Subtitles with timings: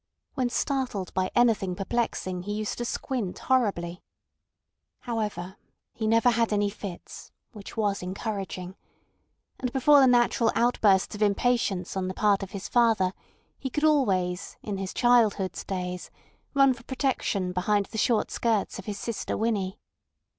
[0.33, 4.01] When startled by anything perplexing he used to squint horribly.
[5.01, 5.57] However,
[5.93, 8.75] he never had any fits (which was encouraging);
[9.59, 13.13] and before the natural outbursts of impatience on the part of his father
[13.59, 16.09] he could always, in his childhood's days,
[16.55, 19.77] run for protection behind the short skirts of his sister Winnie.